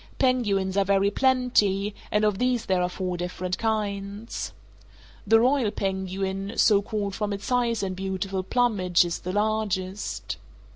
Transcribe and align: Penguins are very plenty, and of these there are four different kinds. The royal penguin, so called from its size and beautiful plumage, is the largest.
Penguins 0.17 0.77
are 0.77 0.83
very 0.83 1.11
plenty, 1.11 1.93
and 2.09 2.25
of 2.25 2.39
these 2.39 2.65
there 2.65 2.81
are 2.81 2.89
four 2.89 3.17
different 3.17 3.59
kinds. 3.59 4.51
The 5.27 5.39
royal 5.39 5.69
penguin, 5.69 6.53
so 6.57 6.81
called 6.81 7.13
from 7.13 7.31
its 7.31 7.45
size 7.45 7.83
and 7.83 7.95
beautiful 7.95 8.41
plumage, 8.41 9.05
is 9.05 9.19
the 9.19 9.31
largest. 9.31 10.37